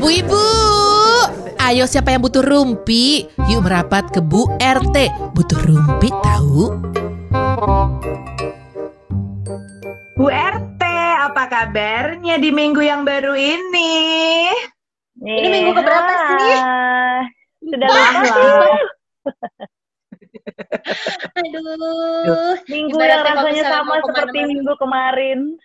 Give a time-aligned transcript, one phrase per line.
[0.00, 0.44] Bu Ibu,
[1.60, 3.28] ayo siapa yang butuh rumpi?
[3.52, 5.12] Yuk merapat ke Bu RT.
[5.36, 6.80] Butuh rumpi tahu?
[10.16, 10.82] Bu RT,
[11.28, 14.48] apa kabarnya di minggu yang baru ini?
[15.20, 16.56] Ini minggu keberapa sih?
[17.68, 18.24] Sudah lama.
[21.36, 22.56] Aduh.
[22.64, 25.60] Minggu yang rasanya sama seperti minggu kemarin.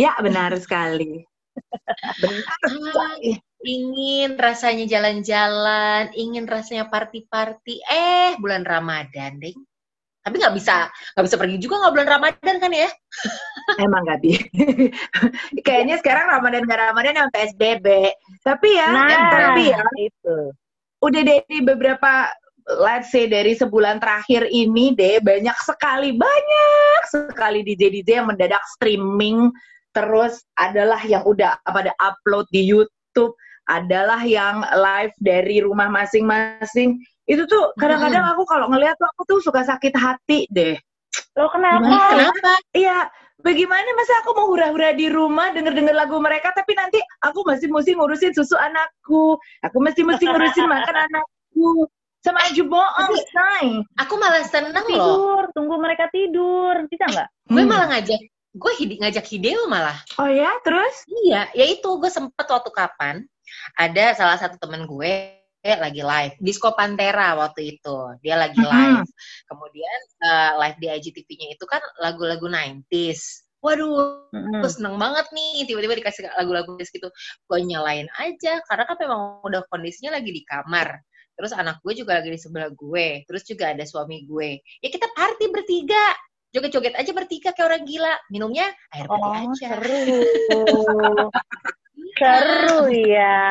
[0.00, 1.28] Ya, benar sekali.
[2.96, 3.16] Ah,
[3.60, 7.84] ingin rasanya jalan-jalan, ingin rasanya party-party.
[7.84, 9.52] Eh, bulan Ramadan, deh.
[10.20, 12.88] Tapi nggak bisa, nggak bisa pergi juga nggak bulan Ramadan kan ya?
[13.80, 14.36] Emang gak bi.
[15.66, 18.12] Kayaknya sekarang Ramadan gak Ramadan yang PSBB.
[18.44, 20.52] Tapi ya, Nah, tapi ya, itu.
[21.00, 22.28] udah dari beberapa
[22.84, 28.60] let's say dari sebulan terakhir ini deh banyak sekali banyak sekali DJ DJ yang mendadak
[28.76, 29.48] streaming
[29.90, 33.34] terus adalah yang udah pada upload di YouTube
[33.70, 36.98] adalah yang live dari rumah masing-masing
[37.30, 40.74] itu tuh kadang-kadang aku kalau ngeliat tuh aku tuh suka sakit hati deh
[41.38, 41.86] Lo kenapa?
[42.10, 42.52] Kenapa?
[42.74, 43.06] Iya,
[43.42, 47.94] bagaimana masa aku mau hura-hura di rumah denger-denger lagu mereka tapi nanti aku masih mesti
[47.98, 51.86] ngurusin susu anakku, aku masih mesti ngurusin makan anakku.
[52.20, 53.16] Sama aja bohong.
[53.96, 54.92] Aku malah seneng loh.
[54.92, 56.84] Tidur, tunggu mereka tidur.
[56.92, 57.28] Bisa nggak?
[57.48, 57.70] Gue Hmm.
[57.72, 59.98] malah ngajak, gue hidi- ngajak Hideo malah.
[60.18, 61.06] Oh ya, terus?
[61.26, 63.22] Iya, ya itu gue sempet waktu kapan
[63.78, 68.70] ada salah satu temen gue lagi live Disco Pantera waktu itu dia lagi Mhm.
[68.70, 69.10] live.
[69.44, 75.92] Kemudian eh, live di IGTV-nya itu kan lagu-lagu 90s waduh gue seneng banget nih tiba-tiba
[76.00, 77.12] dikasih lagu-lagu gitu.
[77.44, 80.96] Gue nyalain aja karena kan memang udah kondisinya lagi di kamar.
[81.36, 84.64] Terus anak gue juga lagi di sebelah gue terus juga ada suami gue.
[84.80, 86.04] Ya kita party bertiga
[86.50, 90.02] joget-joget aja bertiga kayak orang gila minumnya air putih Oh, aja seru.
[92.20, 93.48] seru ya.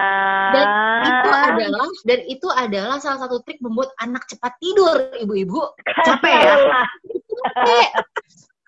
[0.51, 0.67] dan
[1.01, 5.63] itu adalah dan itu adalah salah satu trik membuat anak cepat tidur ibu-ibu
[6.05, 6.55] Capek ya?
[7.55, 7.89] capek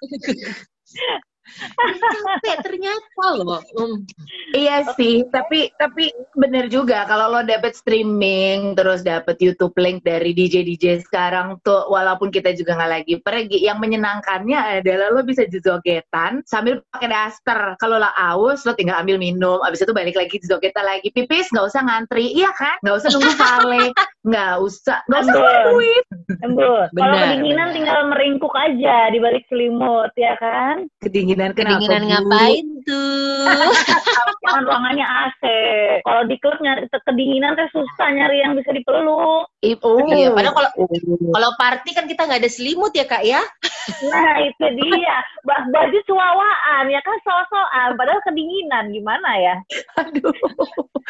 [1.57, 4.03] capek ternyata loh Hmm.
[4.51, 10.35] Iya sih, tapi tapi bener juga kalau lo dapet streaming terus dapet YouTube link dari
[10.35, 15.47] DJ DJ sekarang tuh walaupun kita juga nggak lagi pergi, yang menyenangkannya adalah lo bisa
[15.47, 17.59] jogetan sambil pakai daster.
[17.79, 21.07] Kalau lo aus, lo tinggal ambil minum, abis itu balik lagi jogetan lagi.
[21.15, 22.75] Pipis nggak usah ngantri, iya kan?
[22.83, 23.85] Nggak usah nunggu vale,
[24.27, 26.05] nggak usah, nggak usah keluar duit.
[26.91, 30.85] Kalau kedinginan tinggal meringkuk aja di balik selimut ya kan?
[31.01, 31.81] Kedinginan kenapa?
[31.81, 32.09] kedinginan Bu?
[32.13, 33.45] ngapain tuh
[34.41, 35.43] Jangan ruangannya AC.
[36.01, 39.45] Kalau di klub nyari kedinginan teh susah nyari yang bisa dipeluk.
[39.45, 40.01] Oh.
[40.09, 40.73] Iya, padahal kalau-
[41.29, 43.41] kalau party kan kita nggak ada selimut ya kak ya
[44.09, 45.17] Nah itu dia.
[45.45, 47.89] Bah baju cuawaan ya kan so-soan.
[47.97, 49.55] Padahal kedinginan gimana ya?
[50.01, 50.33] Aduh.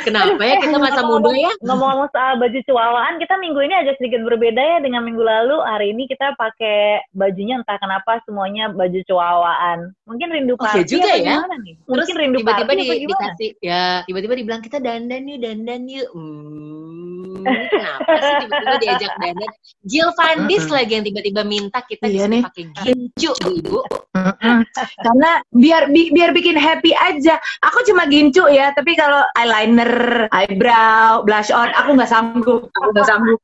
[0.03, 4.23] kenapa ya kita masa muda ya Ngomong-ngomong soal baju cuawaan, kita minggu ini agak sedikit
[4.27, 5.57] berbeda ya dengan minggu lalu.
[5.63, 9.95] Hari ini kita pakai bajunya entah kenapa semuanya baju cuawaan.
[10.05, 11.33] Mungkin rindu Oh, iya party juga apa ya.
[11.33, 11.73] gimana nih?
[11.73, 16.07] terus Mungkin rindu tiba-tiba party di, dikasih ya tiba-tiba dibilang kita dandan yuk dandan yuk
[16.13, 20.75] hmm, kenapa sih tiba-tiba diajak dandan Jill Van Dis Mm-mm.
[20.75, 22.41] lagi yang tiba-tiba minta kita Iya disuruh nih.
[22.45, 23.79] pakai gincu bu ibu
[24.11, 24.59] Mm-mm.
[24.99, 27.39] Karena biar bi- biar bikin happy aja.
[27.63, 32.67] Aku cuma gincu ya, tapi kalau eyeliner, eyebrow, blush on, aku nggak sanggup.
[32.75, 33.39] Aku nggak sanggup.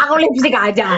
[0.00, 0.88] Aku lipstick aja.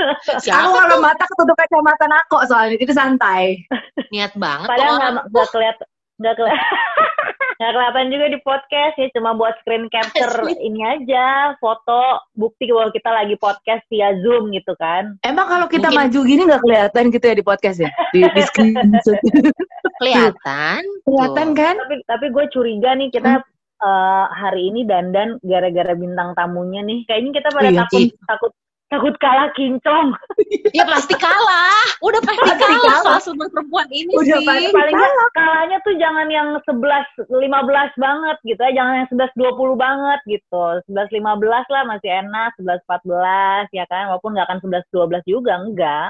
[0.00, 3.62] Aku siapa kalau tuh mata ketutup kacamata nako soalnya itu santai.
[4.10, 5.86] niat banget Padahal nggak nggak kelihatan
[6.20, 6.68] nggak kelihatan
[7.60, 10.56] nggak kelihatan juga di podcast ya cuma buat screen capture Asli.
[10.58, 15.88] ini aja foto bukti bahwa kita lagi podcast via zoom gitu kan Emang kalau kita
[15.88, 17.90] Mungkin- maju gini nggak kelihatan gitu ya di podcast ya?
[18.10, 19.18] Di, di screenshot.
[20.00, 21.74] kelihatan kelihatan kan?
[21.76, 23.44] tapi tapi gue curiga nih kita
[23.80, 27.08] eh, hari ini dandan gara-gara bintang tamunya nih.
[27.08, 28.52] Kayaknya kita pada Iya, takut takut
[28.90, 30.12] takut kalah kinclong.
[30.70, 31.82] Ya pasti kalah.
[32.00, 33.02] Udah pasti Pasti kalah kalah.
[33.02, 34.46] soal semua perempuan ini Udah sih.
[34.46, 37.34] pasti paling nggak kalahnya tuh jangan yang 11 15
[37.96, 38.70] banget gitu ya.
[38.72, 40.64] Jangan yang 11 20 banget gitu.
[40.86, 41.22] 11 15
[41.66, 42.50] lah masih enak.
[42.56, 44.04] 11 14 ya kan?
[44.10, 46.08] Walaupun nggak akan 11 12 juga enggak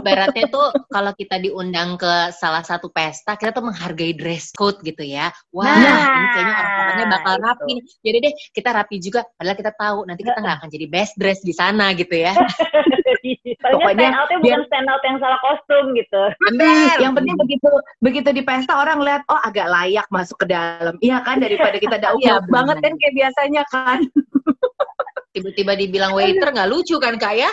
[0.00, 5.04] Ibaratnya tuh kalau kita diundang ke salah satu pesta, kita tuh menghargai dress code gitu
[5.04, 5.28] ya.
[5.52, 7.44] Wah, Nah, ini kayaknya orang-orangnya bakal itu.
[7.44, 7.72] rapi.
[8.00, 9.20] Jadi deh, kita rapi juga.
[9.30, 12.32] Padahal kita tahu nanti kita nggak akan jadi best dress di sana gitu ya.
[13.60, 16.22] Palingnya Pokoknya stand outnya biar- bukan stand out yang salah kostum gitu.
[16.50, 16.94] Bener.
[16.98, 17.70] Yang penting begitu
[18.00, 20.94] begitu di pesta orang lihat oh agak layak masuk ke dalam.
[20.98, 24.00] Iya kan daripada kita dauk Iya, banget kan kayak biasanya kan.
[25.36, 27.50] Tiba-tiba dibilang waiter nggak lucu kan kak ya?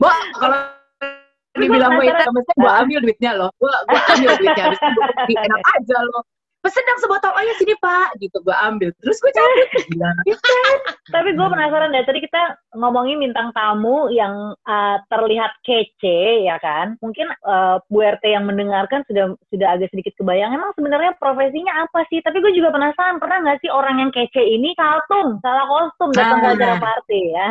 [0.00, 0.08] Bo,
[0.38, 0.58] kalau
[1.52, 3.52] Dia gua bilang waiter, mesti gue ambil duitnya loh.
[3.60, 4.64] Gue gue ambil duitnya.
[4.72, 6.22] Habis itu pergi, enak aja loh.
[6.62, 8.14] Pesen dong sebotol, oh ya sini pak.
[8.22, 8.94] Gitu gue ambil.
[9.02, 9.68] Terus gue cabut.
[9.90, 10.10] Gila.
[11.14, 16.96] Tapi gue penasaran deh, tadi kita ngomongin bintang tamu yang uh, terlihat kece, ya kan?
[17.04, 20.52] Mungkin uh, Bu RT yang mendengarkan sudah sudah agak sedikit kebayang.
[20.56, 22.24] Emang sebenarnya profesinya apa sih?
[22.24, 26.40] Tapi gue juga penasaran, pernah nggak sih orang yang kece ini saltung, salah kostum datang
[26.40, 26.56] ke Nah.
[26.56, 27.20] acara party?
[27.32, 27.48] Ya,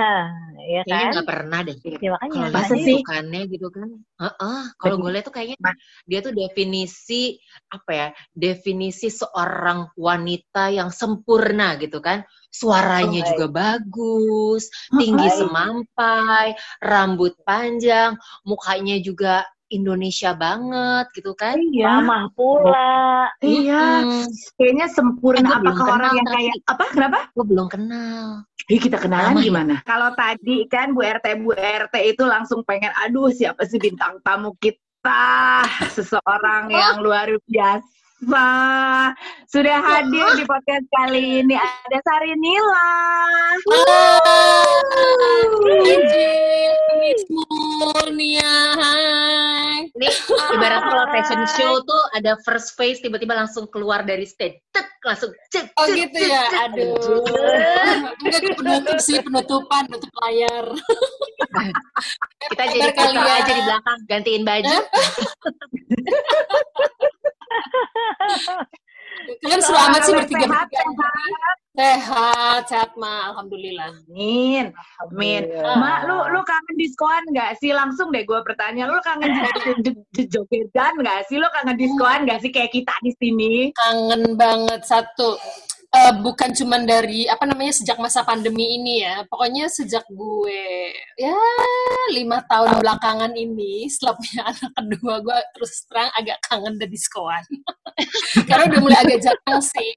[0.65, 1.13] ya Kayaknya kan?
[1.13, 1.77] nggak pernah deh.
[2.01, 2.33] Ya makanya.
[2.33, 2.95] Kalau Masa lihat sih?
[2.97, 3.89] bentukannya gitu kan.
[4.21, 5.57] Heeh, kalau gue lihat tuh kayaknya
[6.09, 7.21] dia tuh definisi
[7.69, 8.07] apa ya?
[8.33, 12.25] Definisi seorang wanita yang sempurna gitu kan.
[12.51, 15.39] Suaranya Oh, juga bagus, tinggi Baik.
[15.39, 16.47] semampai,
[16.79, 18.13] rambut panjang,
[18.43, 21.55] mukanya juga Indonesia banget gitu kan.
[21.55, 22.03] Iya.
[22.03, 23.31] Ramah pula.
[23.39, 24.03] Iya.
[24.59, 25.47] Kayaknya Eh, sempurna.
[25.63, 26.85] belum Apakah orang yang kayak apa?
[26.91, 27.19] Kenapa?
[27.31, 28.43] Gue belum kenal.
[28.67, 29.47] Ih, kita kenalan Lama ya?
[29.47, 29.75] gimana?
[29.87, 34.51] Kalau tadi kan Bu RT Bu RT itu langsung pengen aduh siapa sih bintang tamu
[34.59, 35.63] kita?
[35.89, 37.87] Seseorang yang luar biasa.
[39.49, 42.93] Sudah hadir di podcast kali ini ada Sari Nila.
[47.01, 49.89] Miss Munia, hai.
[49.97, 50.09] Ini
[50.53, 54.61] ibarat kalau fashion show tuh ada first face tiba-tiba langsung keluar dari stage.
[54.69, 55.73] Tek, langsung cek.
[55.81, 57.25] Oh gitu ya, aduh.
[58.21, 60.69] Enggak penutup sih, penutupan, penutup layar.
[62.53, 63.41] Kita jadi puter kalian?
[63.41, 64.77] aja di belakang, gantiin baju.
[69.21, 71.09] Kalian selamat sih bertiga sehat, bertiga.
[71.71, 73.91] Sehat, sehat ma, alhamdulillah.
[74.07, 74.75] Amin.
[75.03, 75.43] Amin.
[75.61, 77.71] Mak, lu lu kangen diskon nggak sih?
[77.71, 79.31] Langsung deh gue bertanya, lu kangen
[80.15, 81.37] jogetan nggak sih?
[81.37, 83.53] Lu kangen diskon nggak sih kayak kita di sini?
[83.75, 85.37] Kangen banget satu.
[85.91, 91.35] Eh, bukan cuman dari apa namanya sejak masa pandemi ini ya, pokoknya sejak gue ya
[92.15, 97.43] lima tahun belakangan ini setelah punya anak kedua gue terus terang agak kangen dan diskoan
[98.47, 99.91] karena udah mulai agak jarang sih.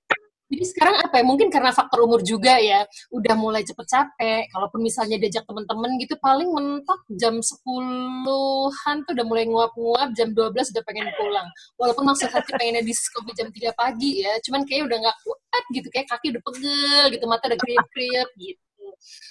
[0.54, 1.24] Jadi sekarang apa ya?
[1.26, 4.46] Mungkin karena faktor umur juga ya, udah mulai cepet capek.
[4.54, 10.70] Kalaupun misalnya diajak temen-temen gitu, paling mentok jam 10-an tuh udah mulai nguap-nguap, jam 12
[10.70, 11.48] udah pengen pulang.
[11.74, 15.88] Walaupun maksud hati pengennya diskon jam 3 pagi ya, cuman kayaknya udah nggak kuat gitu,
[15.90, 18.63] kayak kaki udah pegel gitu, mata udah kriep-kriep gitu.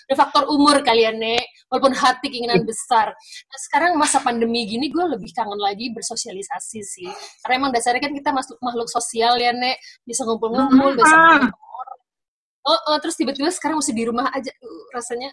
[0.10, 1.45] Ada faktor umur kalian, Nek.
[1.71, 3.12] Walaupun hati keinginan besar.
[3.15, 7.10] Nah, sekarang masa pandemi gini, gue lebih kangen lagi bersosialisasi sih.
[7.42, 9.77] Karena emang dasarnya kan kita masuk makhluk sosial ya, Nek.
[10.06, 12.00] Bisa ngumpul-ngumpul, bisa ketemu orang.
[12.63, 14.51] Oh, oh, terus tiba-tiba sekarang masih di rumah aja.
[14.63, 15.30] Uh, rasanya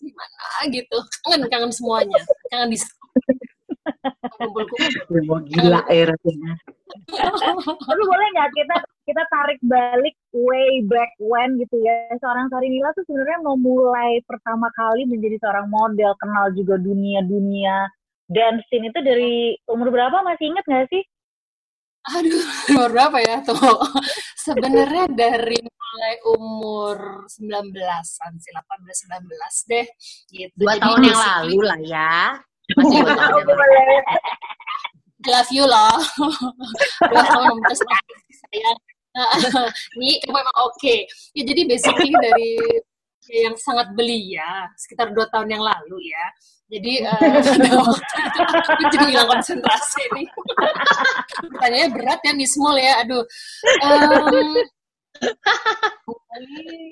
[0.00, 0.38] gimana
[0.72, 0.98] gitu.
[1.26, 2.20] Kangen, kangen semuanya.
[2.48, 2.78] Kangen di
[4.38, 5.38] kumpul-kumpul.
[5.48, 6.52] Gila ya rasanya.
[7.60, 8.76] Tapi boleh nggak kita
[9.06, 12.10] kita tarik balik way back when gitu ya.
[12.18, 17.90] Seorang Sarinila tuh sebenarnya mau mulai pertama kali menjadi seorang model, kenal juga dunia-dunia
[18.30, 21.02] dance scene itu dari umur berapa masih inget nggak sih?
[22.16, 23.58] Aduh, umur berapa ya tuh?
[24.38, 29.86] Sebenarnya dari mulai umur 19-an sih, 18-19 deh.
[30.30, 30.54] Gitu.
[30.56, 32.18] Dua Jadi tahun yang lalu lah ya.
[32.76, 33.00] Masih.
[33.48, 34.02] Boleh.
[35.20, 36.00] I love you loh.
[37.04, 37.80] Dua tahun terus
[38.48, 38.78] sayang.
[40.00, 40.96] Nih, kamu emang oke.
[41.36, 42.56] Ya, jadi basically dari
[43.30, 46.26] yang sangat belia, sekitar dua tahun yang lalu ya.
[46.70, 47.30] Jadi, eh,
[47.66, 50.26] aku jadi hilang konsentrasi nih.
[51.50, 53.02] Pertanyaannya berat ya, Miss Mul ya.
[53.02, 53.26] Aduh.
[53.82, 54.54] Em,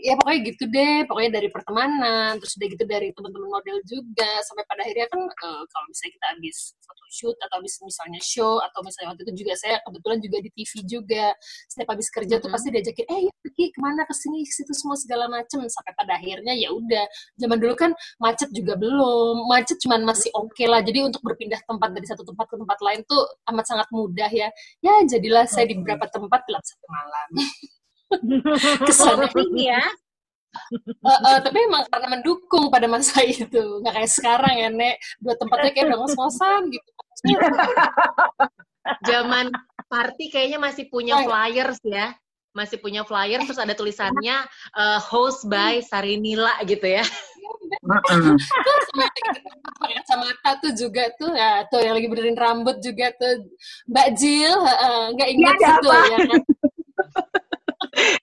[0.02, 0.96] ya pokoknya gitu deh.
[1.08, 4.30] Pokoknya dari pertemanan terus udah gitu dari teman-teman model juga.
[4.44, 8.54] Sampai pada akhirnya kan eh, kalau misalnya kita habis foto shoot atau habis misalnya show
[8.60, 11.26] atau misalnya waktu itu juga saya kebetulan juga di TV juga.
[11.70, 12.54] Setiap habis kerja tuh Mhm.
[12.54, 14.00] pasti diajakin eh yuk pergi ke mana?
[14.08, 15.58] Ke sini ke situ semua segala macem.
[15.68, 17.04] Sampai pada akhirnya ya udah.
[17.38, 19.46] Zaman dulu kan macet juga belum.
[19.48, 20.80] Macet cuman masih oke lah.
[20.84, 23.22] Jadi untuk berpindah tempat dari satu tempat ke tempat lain tuh
[23.54, 24.48] amat sangat mudah ya.
[24.84, 27.28] Ya jadilah saya di beberapa tempat dalam satu malam
[28.86, 29.84] kesannya Ini ya.
[30.88, 35.34] Eh, eh, tapi emang karena mendukung pada masa itu nggak kayak sekarang ya nek dua
[35.36, 36.90] tempatnya kayak udah ngos-ngosan gitu
[39.04, 39.52] Zaman
[39.92, 42.16] party kayaknya masih punya flyers ya.
[42.56, 47.04] Masih punya flyer terus ada tulisannya eh, host by Sarinila gitu ya.
[49.78, 53.44] Pakai kacamata tuh juga tuh ya tuh yang lagi benerin rambut juga tuh
[53.88, 54.56] Mbak Jill
[55.14, 56.00] nggak ingat ada situ apa?
[56.08, 56.42] ya kan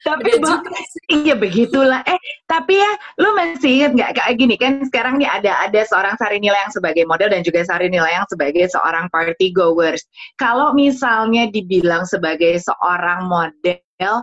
[0.08, 0.62] tapi Bang,
[1.10, 2.02] iya begitulah.
[2.06, 2.92] Eh, tapi ya,
[3.22, 4.74] lu masih inget nggak kayak gini kan?
[4.88, 9.10] Sekarang nih ada ada seorang Sarinila yang sebagai model dan juga Sarinila yang sebagai seorang
[9.10, 10.06] party goers.
[10.38, 14.16] Kalau misalnya dibilang sebagai seorang model,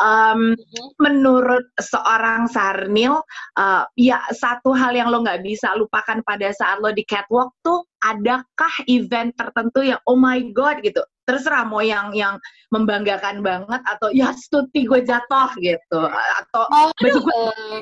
[0.00, 0.56] um,
[0.98, 3.20] menurut seorang Sarnil,
[3.60, 7.84] uh, ya satu hal yang lo nggak bisa lupakan pada saat lo di catwalk tuh,
[8.04, 12.40] adakah event tertentu yang oh my god gitu, terserah mau yang yang
[12.72, 16.00] membanggakan banget atau ya stuti gue jatuh gitu,
[16.40, 17.80] atau Oh, baju gue eh,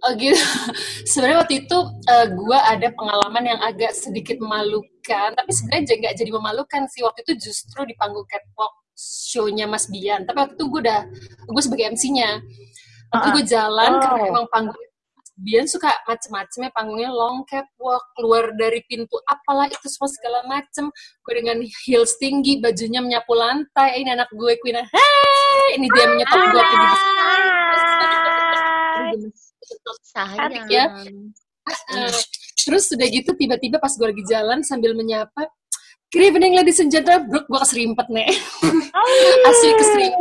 [0.00, 0.40] oh gitu.
[1.12, 6.30] Sebenarnya waktu itu eh, gue ada pengalaman yang agak sedikit memalukan, tapi sebenarnya nggak jadi
[6.32, 7.04] memalukan sih.
[7.04, 10.24] Waktu itu justru di panggung catwalk show-nya Mas Bian.
[10.24, 11.00] Tapi waktu itu gue udah,
[11.52, 12.40] gue sebagai MC-nya.
[13.12, 14.00] Waktu Ah, gue jalan, Oh.
[14.02, 14.85] karena emang panggung
[15.36, 20.88] Bian suka macem-macem ya panggungnya long catwalk, keluar dari pintu apalah itu semua segala macem.
[21.20, 24.00] Gue dengan heels tinggi, bajunya menyapu lantai.
[24.00, 24.80] Ini anak gue Queen.
[24.80, 26.88] Hei, ini dia menyetop gue ke gigi
[28.96, 29.12] Hai.
[30.16, 30.72] Sayang.
[30.72, 30.84] ya.
[31.68, 32.16] Eh,
[32.64, 35.50] terus udah gitu tiba-tiba pas gue lagi jalan sambil menyapa
[36.14, 38.30] Good evening ladies and gentlemen, Brooke gue keserimpet nih.
[39.52, 40.16] Asli keserimpet.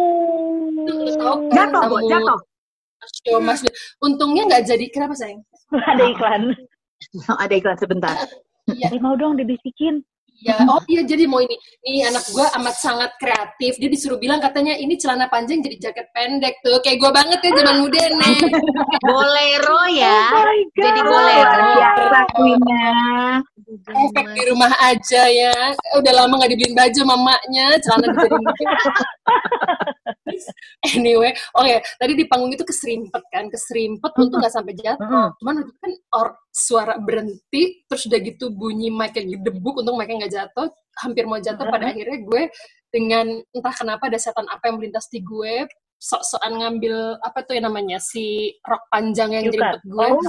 [1.56, 2.40] Kan jatuh, jatuh.
[3.08, 3.74] Show Mas Bian.
[4.02, 5.42] Untungnya nggak jadi, kenapa sayang?
[5.92, 6.42] Ada iklan.
[7.28, 8.16] Oh, ada iklan sebentar.
[8.66, 10.02] Iya, Eh, mau dong dibisikin.
[10.36, 10.58] iya.
[10.66, 11.54] Oh iya jadi mau ini.
[11.82, 13.78] Nih anak gue amat sangat kreatif.
[13.78, 16.76] Dia disuruh bilang katanya ini celana panjang jadi jaket pendek tuh.
[16.82, 18.38] Kayak gue banget ya zaman muda nih.
[19.08, 20.20] Bolero ya.
[20.34, 20.44] Oh.
[20.76, 21.66] Jadi bolero.
[21.78, 22.90] biasa, Queen-nya.
[23.86, 25.56] Efek di rumah aja ya.
[25.96, 28.46] Udah lama nggak dibeliin baju mamanya, celana dijadiin
[30.96, 35.02] Anyway, oke, tadi di panggung itu keserimpet kan, keserimpet untung nggak sampai jatuh.
[35.02, 35.28] Mm-mm.
[35.42, 40.00] Cuman waktu itu kan or, suara berhenti, terus udah gitu bunyi mic yang gedebuk, untung
[40.00, 40.70] mic nggak jatuh,
[41.02, 41.66] hampir mau jatuh.
[41.68, 42.44] Pada akhirnya gue
[42.94, 45.68] dengan entah kenapa ada setan apa yang melintas di gue,
[46.00, 50.08] sok-sokan ngambil apa tuh yang namanya si rok panjang yang nyerimpet gue.
[50.08, 50.22] Oh.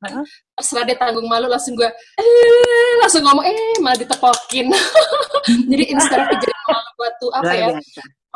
[0.00, 0.24] Dan
[0.56, 4.72] terserah dia tanggung malu langsung gue eh langsung ngomong eh malah ditepokin
[5.70, 7.68] jadi instead of kejadian malu gue tuh apa ya.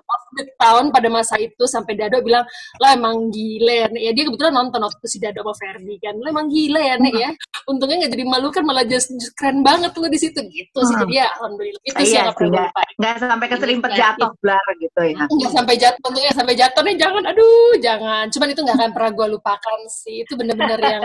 [0.05, 2.45] Of the town pada masa itu sampai Dado bilang
[2.81, 6.15] lo emang gile ya Nek." ya dia kebetulan nonton waktu si Dado sama Ferdi kan.
[6.21, 7.31] Lo emang gile ya Nek ya.
[7.71, 10.41] Untungnya nggak jadi malu kan malah just, just keren banget lo di situ.
[10.45, 10.95] Gitu sih.
[10.95, 11.03] Hmm.
[11.09, 11.83] jadi ya alhamdulillah.
[11.85, 15.23] Itu sih Iya yang sih, perlu nggak- sampai keserimpet Iya, jatuh blar gitu ya.
[15.25, 16.81] nggak sampai jatuh untungnya sampai jatuh.
[16.85, 18.25] Nih jangan aduh jangan.
[18.31, 20.17] Cuman itu nggak akan pernah gue lupakan sih.
[20.23, 21.03] Itu bener-bener yang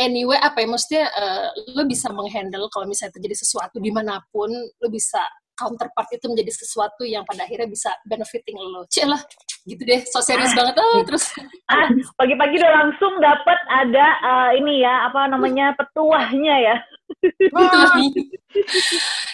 [0.00, 1.46] anyway, apa ya maksudnya eh,
[1.76, 5.20] lo bisa menghandle kalau misalnya terjadi sesuatu di mana pun lo bisa
[5.58, 8.86] counterpart itu menjadi sesuatu yang pada akhirnya bisa benefiting lo.
[8.86, 9.18] Cih lah
[9.66, 10.00] gitu deh.
[10.06, 10.78] So serius banget.
[10.78, 11.26] Ah terus.
[11.66, 16.76] Ah, pagi-pagi udah langsung dapat ada eh, ini ya, apa namanya, petuahnya ya.
[17.98, 18.22] gitu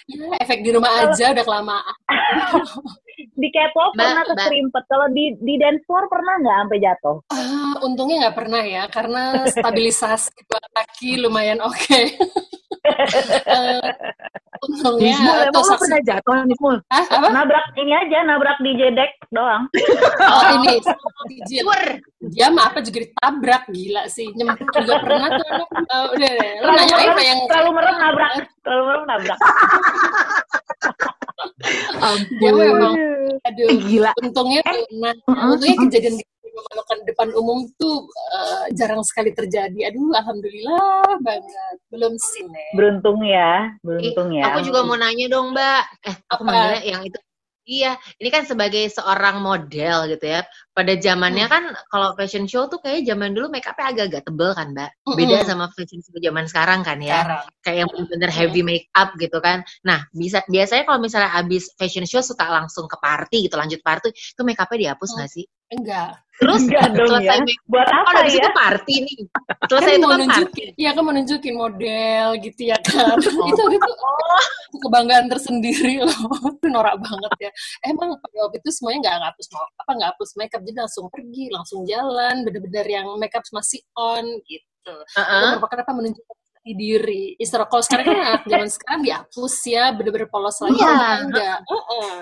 [0.09, 1.97] ya efek di rumah aja udah kelamaan.
[3.14, 4.85] Di catwalk Mbak, pernah keserimpet.
[4.90, 7.16] Kalau di di dance floor pernah nggak sampai jatuh?
[7.31, 11.95] Ah, untungnya nggak pernah ya karena stabilisasi dua kaki lumayan oke.
[11.95, 12.11] Eh,
[14.64, 16.76] untungnya Nismul, atau emang saksi pernah jatuh, Nismul?
[16.88, 19.69] Hah, apa Nabrak ini aja, nabrak DJ deck doang.
[20.21, 20.81] Oh ini.
[21.45, 21.85] Sur.
[22.33, 24.33] Dia mah apa juga ditabrak gila sih.
[24.33, 25.69] Nyempet juga pernah tuh anak.
[25.75, 26.53] Eh, udah deh.
[26.55, 28.31] Lu Terlalu nanya merem, apa yang terlalu merem nabrak.
[28.62, 29.38] Terlalu merem nabrak.
[32.41, 33.69] dia mah emang Eh, aduh.
[33.88, 34.11] gila.
[34.23, 35.53] Untungnya tuh, nah, Mm-mm.
[35.57, 36.25] untungnya kejadian di
[36.55, 39.91] memalukan depan umum tuh eh, jarang sekali terjadi.
[39.91, 41.77] Aduh, alhamdulillah banget.
[41.91, 42.71] Belum sih, Nek.
[42.79, 44.55] Beruntung ya, beruntung Ih, ya.
[44.55, 45.83] Aku juga mau nanya dong, Mbak.
[46.07, 46.49] Eh, aku Apa?
[46.49, 47.19] manggilnya yang itu.
[47.65, 50.45] Iya, ini kan sebagai seorang model gitu ya.
[50.77, 54.77] Pada zamannya kan kalau fashion show tuh kayak zaman dulu make up-nya agak-agak tebel kan,
[54.77, 54.91] Mbak.
[55.17, 55.49] Beda Mm-mm.
[55.49, 57.25] sama fashion show zaman sekarang kan ya.
[57.25, 57.43] Sekarang.
[57.65, 59.65] Kayak yang bener-bener heavy make up gitu kan.
[59.81, 64.13] Nah, bisa biasanya kalau misalnya abis fashion show suka langsung ke party gitu, lanjut party,
[64.13, 65.25] itu make up-nya dihapus Hmm.
[65.25, 65.45] nggak sih?
[65.73, 66.21] Enggak.
[66.35, 67.47] Terus Enggak dong selesai ya.
[67.47, 68.42] make Buat Oh, apa habis ya?
[68.42, 69.18] itu party nih.
[69.71, 70.23] Selesai kan itu kan party.
[70.26, 73.16] nunjukin, iya kan mau nunjukin model gitu ya kan.
[73.54, 74.42] itu itu oh,
[74.83, 76.21] kebanggaan tersendiri loh.
[76.59, 77.50] itu norak banget ya.
[77.87, 81.80] Emang waktu itu semuanya nggak ngapus mau apa nggak hapus makeup jadi langsung pergi, langsung
[81.87, 84.94] jalan, bener-bener yang makeup masih on gitu.
[85.14, 85.38] Heeh.
[85.38, 87.37] Itu merupakan apa menunjukkan diri.
[87.37, 88.16] Istilah kalau sekarang kan
[88.49, 90.76] zaman sekarang dihapus ya, bener-bener polos lagi.
[90.76, 90.88] Iya.
[90.90, 92.14] Kalau enggak, Heeh.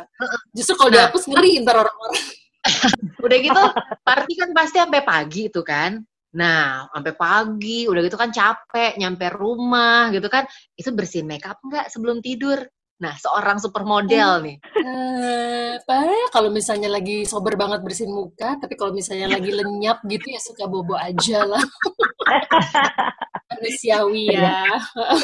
[0.52, 0.96] Justru kalau Nah.
[1.00, 2.22] dihapus ngeri ntar orang-orang.
[3.26, 3.62] Udah gitu,
[4.07, 5.99] party kan pasti sampai pagi itu kan.
[6.33, 10.49] Nah, sampai pagi, udah gitu kan capek, nyampe rumah gitu kan.
[10.73, 12.64] Itu bersihin makeup nggak sebelum tidur?
[13.02, 14.57] Nah, seorang supermodel nih.
[14.62, 20.07] Eh, apa ya, kalau misalnya lagi sober banget bersihin muka, tapi kalau misalnya lagi lenyap
[20.07, 21.61] gitu ya suka bobo aja lah.
[23.62, 24.66] Manusiawi ya.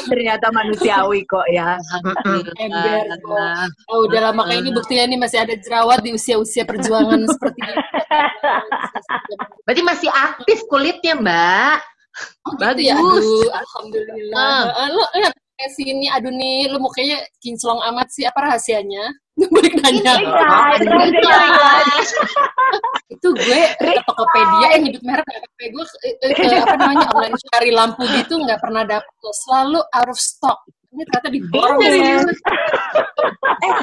[0.07, 1.75] Ternyata manusiawi kok ya.
[2.55, 3.67] Ember kok.
[3.91, 7.75] Oh, udah lama kayak ini buktinya nih masih ada jerawat di usia-usia perjuangan seperti ini.
[9.67, 11.77] Berarti masih aktif kulitnya, Mbak.
[12.47, 12.87] Oh, gitu Bagus.
[12.87, 14.39] ya, aduh, alhamdulillah.
[14.39, 14.63] Ah.
[14.83, 15.29] Eh, Lo ya
[15.59, 18.23] kayak sini, aduh nih, lu mukanya kinclong amat sih.
[18.23, 19.11] Apa rahasianya?
[19.39, 20.13] Balik nanya.
[23.09, 27.71] Itu gue ke Tokopedia yang nyebut merek apa gue eh, eh, apa namanya online cari
[27.71, 32.17] lampu gitu nggak pernah dapet selalu out of stock ini ternyata diborong ya.
[33.61, 33.73] Eh,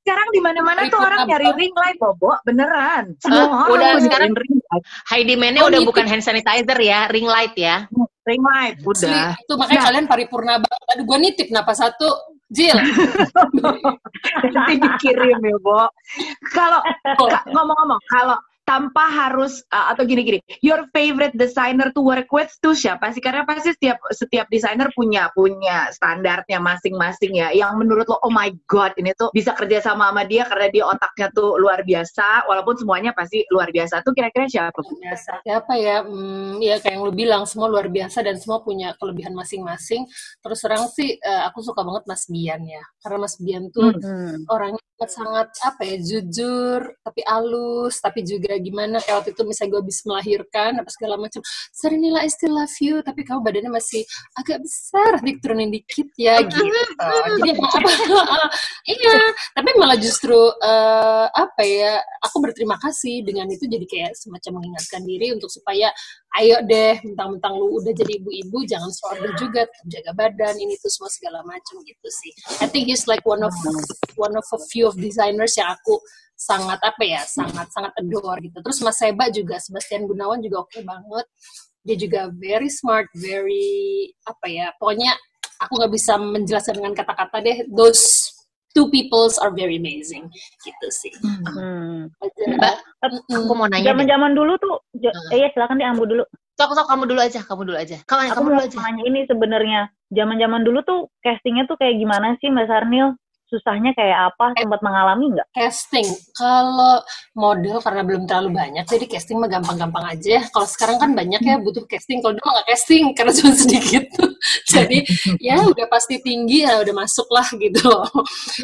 [0.00, 2.32] sekarang di mana-mana tuh Ikut orang nyari ring light, Bobo.
[2.42, 3.12] Beneran.
[3.20, 4.84] Semua Eh, orang udah tuh sekarang- ring light.
[5.06, 5.90] High demand-nya Oh, udah nitip.
[5.92, 7.84] bukan hand sanitizer ya, ring light ya.
[8.24, 9.36] Ring light, udah.
[9.36, 9.86] itu makanya Nah.
[9.92, 12.08] kalian paripurna banget aduh gue nitip napa satu
[12.52, 12.76] Jil
[14.54, 15.88] Nanti dikirim ya, Bo.
[16.52, 16.80] Kalau
[17.48, 18.36] ngomong-ngomong, kalau
[18.72, 23.20] tanpa harus uh, atau gini-gini, your favorite designer to work with tuh siapa sih?
[23.20, 27.52] Karena pasti setiap setiap desainer punya punya standarnya masing-masing ya.
[27.52, 30.84] Yang menurut lo, oh my god, ini tuh bisa kerja sama sama dia karena dia
[30.88, 32.48] otaknya tuh luar biasa.
[32.48, 34.00] Walaupun semuanya pasti luar biasa.
[34.00, 34.80] Tuh kira-kira siapa?
[35.02, 38.94] biasa siapa ya hmm, ya kayak yang lu bilang semua luar biasa dan semua punya
[38.96, 40.06] kelebihan masing-masing
[40.38, 44.46] terus terang sih eh, aku suka banget Mas Bian ya karena Mas Bian tuh Hmm.
[44.48, 49.80] orangnya sangat apa ya jujur tapi halus tapi juga gimana kayak waktu itu misalnya gue
[49.82, 51.40] habis melahirkan apa segala macam.
[51.70, 54.02] Serinila I still love you tapi kamu badannya masih
[54.38, 56.62] agak besar diturunin dikit ya gitu.
[56.62, 57.90] jadi emang apa
[58.86, 59.18] iya
[59.52, 65.02] tapi malah justru eh, apa ya aku berterima kasih dengan itu jadi kayak semacam mengingatkan
[65.02, 65.90] diri untuk supaya
[66.40, 70.88] ayo deh mentang-mentang lu udah jadi ibu-ibu jangan seorang juga tetap jaga badan ini tuh
[70.88, 72.32] semua segala macam gitu sih.
[72.64, 73.52] I think he's like one of
[74.16, 76.00] one of a few of designers yang aku
[76.42, 80.82] sangat apa ya sangat sangat adore gitu terus Mas Seba juga Sebastian Gunawan juga oke
[80.82, 81.26] banget
[81.82, 85.14] dia juga very smart very apa ya pokoknya
[85.58, 88.02] aku nggak bisa menjelaskan dengan kata-kata deh those
[88.72, 90.26] two peoples are very amazing
[90.62, 91.12] gitu sih
[91.52, 92.08] Hmm.
[92.32, 92.76] Mbak,
[93.28, 93.92] aku mau nanya.
[93.92, 95.30] Zaman-zaman dulu tuh, Heeh.
[95.30, 96.24] eh ya silakan deh Ambu dulu.
[96.56, 97.96] Sok, sok, kamu dulu aja, kamu dulu aja.
[98.02, 98.76] Kamu, Aku kamu mau dulu aja.
[98.80, 99.80] nanya ini sebenarnya.
[100.10, 103.08] Zaman-zaman dulu tuh castingnya tuh kayak gimana sih Mbak Sarnil?
[103.52, 104.56] Susahnya kayak apa?
[104.56, 105.52] Sempat mengalami nggak?
[105.52, 107.04] casting kalau
[107.36, 110.42] model karena belum terlalu banyak jadi casting mah gampang-gampang aja ya.
[110.48, 114.04] kalau sekarang kan banyak ya butuh casting kalau dulu nggak casting karena cuma sedikit
[114.66, 114.98] jadi
[115.38, 118.08] ya udah pasti tinggi ya udah masuk lah gitu loh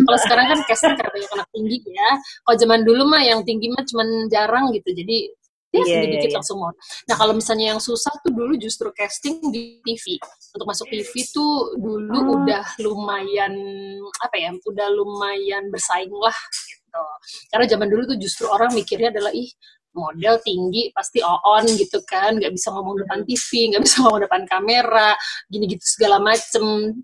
[0.05, 2.11] kalau sekarang kan casting karena banyak anak tinggi ya
[2.49, 5.17] kalau zaman dulu mah yang tinggi mah cuma jarang gitu jadi
[5.69, 6.37] ya Iya, sedikit iya, iya.
[6.41, 6.73] langsung mau
[7.05, 10.17] nah kalau misalnya yang susah tuh dulu justru casting di TV
[10.57, 12.41] untuk masuk TV tuh dulu Oh.
[12.43, 13.53] udah lumayan
[14.25, 16.35] apa ya udah lumayan bersaing lah
[16.89, 17.05] gitu.
[17.53, 19.49] Karena zaman dulu tuh justru orang mikirnya adalah ih
[19.93, 22.37] model tinggi pasti on gitu kan.
[22.41, 25.13] Nggak bisa ngomong depan TV nggak bisa ngomong depan kamera
[25.53, 26.97] gini gitu segala macem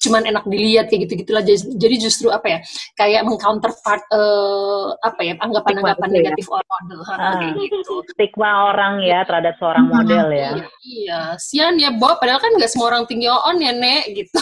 [0.00, 2.58] cuman enak dilihat kayak gitu gitulah jadi jadi justru apa ya
[2.96, 6.18] kayak mengcounterpart eh, apa ya anggapan-anggapan gitu ya.
[6.24, 7.32] negatif orang model ha, Ah.
[7.36, 10.50] kayak gitu Stigma orang ya terhadap seorang model ya.
[10.56, 12.16] Iya, iya, sian ya Bob.
[12.16, 14.40] Padahal kan nggak semua orang tinggi on ya Nek gitu.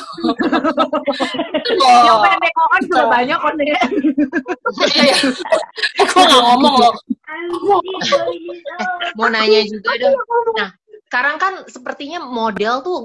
[1.58, 1.90] Itu loh.
[2.06, 3.66] Yang pendek on juga banyak kok nih.
[3.66, 3.78] Iya,
[5.04, 5.16] iya.
[6.02, 6.94] Aku nggak ngomong loh.
[9.14, 10.14] Mau nanya juga dong.
[10.56, 10.70] Nah,
[11.08, 12.98] sekarang kan sepertinya model tuh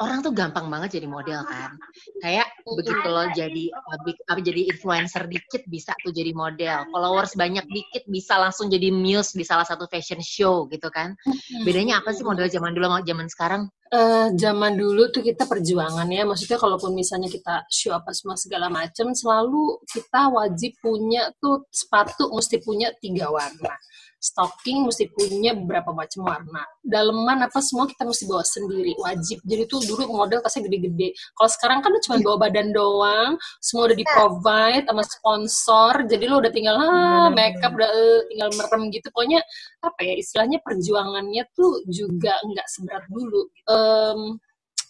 [0.00, 1.76] orang tuh gampang banget jadi model kan.
[2.24, 6.88] Kayak begitu loh jadi public- apa jadi influencer dikit bisa tuh jadi model.
[6.88, 11.12] Followers banyak dikit bisa langsung jadi muse di salah satu fashion show gitu kan.
[11.60, 13.62] Bedanya apa sih model zaman dulu sama zaman sekarang?
[13.92, 16.24] Eh, zaman dulu tuh kita perjuangan ya.
[16.24, 22.32] Maksudnya kalaupun misalnya kita show apa semua segala macam, selalu kita wajib punya tuh sepatu
[22.32, 23.76] mesti punya tiga warna.
[24.20, 26.62] Stocking mesti punya beberapa macam warna.
[26.84, 29.40] Daleman apa semua kita mesti bawa sendiri, wajib.
[29.48, 31.16] Jadi tuh dulu model tasnya gede-gede.
[31.32, 35.92] Kalau sekarang kan cuma bawa badan doang, semua udah di provide sama sponsor.
[36.04, 39.08] Jadi lo udah tinggal ah, makeup udah eh, tinggal merem gitu.
[39.08, 39.40] Pokoknya
[39.80, 43.48] apa ya istilahnya perjuangannya tuh juga nggak seberat dulu.
[43.72, 44.36] Em,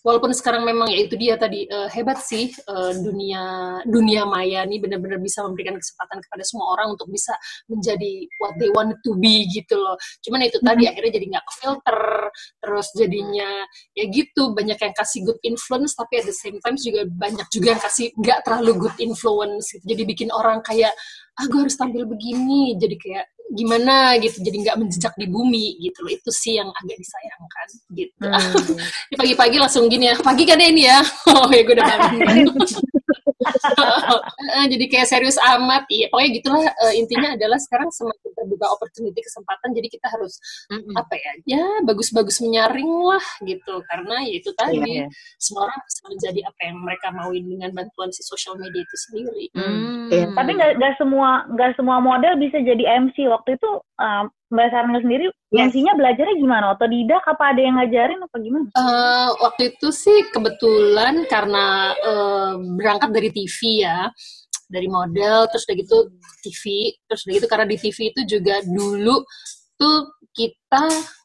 [0.04, 3.42] walaupun sekarang memang ya itu dia tadi eh, hebat sih eh, dunia
[3.84, 7.36] dunia maya nih benar-benar bisa memberikan kesempatan kepada semua orang untuk bisa
[7.68, 9.96] menjadi what they want to be gitu loh.
[10.24, 12.00] Cuman itu tadi akhirnya jadi nggak filter
[12.60, 13.50] terus jadinya
[13.96, 17.76] ya gitu banyak yang kasih good influence tapi at the same time juga banyak juga
[17.76, 19.84] yang kasih nggak terlalu good influence gitu.
[19.84, 20.92] jadi bikin orang kayak
[21.40, 26.06] ah gue harus tampil begini jadi kayak gimana gitu jadi nggak menjejak di bumi gitu
[26.06, 28.76] loh itu sih yang agak disayangkan gitu Hmm.
[29.10, 31.00] Ini pagi-pagi langsung gini ya pagi kan ya ini ya
[31.34, 32.46] oh ya gue udah bangun
[34.50, 39.16] Eh, jadi kayak serius amat iya pokoknya gitulah eh, intinya adalah sekarang semakin terbuka opportunity
[39.24, 40.36] kesempatan jadi kita harus
[40.68, 40.92] Mm-mm.
[40.92, 45.06] apa ya ya bagus-bagus menyaring lah gitu karena ya itu tadi Iya, iya.
[45.40, 49.44] semua orang bisa menjadi apa yang mereka mauin dengan bantuan si social media itu sendiri
[49.56, 50.08] Hmm.
[50.10, 50.26] Iya.
[50.34, 53.16] Tapi nggak semua nggak semua model bisa jadi MC.
[53.40, 55.74] Waktu itu um, Mbak Sarna sendiri Yes.
[55.74, 56.78] MC-nya belajarnya gimana?
[56.78, 58.70] Otodidak apa ada yang ngajarin apa gimana?
[58.70, 64.06] Eh, waktu itu sih kebetulan karena eh, berangkat dari TV ya,
[64.70, 65.98] dari model, terus udah gitu
[66.46, 69.26] TV, terus udah gitu karena di TV itu juga dulu
[69.74, 70.59] tuh kita